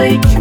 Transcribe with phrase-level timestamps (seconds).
[0.00, 0.39] awake.